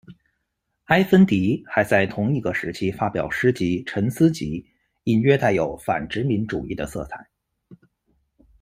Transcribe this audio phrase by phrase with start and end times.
[0.85, 4.59] 埃芬迪还在同一个时期发表诗集《沉思集》
[5.03, 7.29] 隐约带有反殖民主义的色彩。